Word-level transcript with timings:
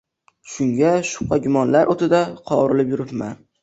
Shunga 0.53 0.95
shubha-gumonlar 1.11 1.95
o`tida 1.97 2.25
qovurilib 2.51 2.95
yuribman 2.99 3.43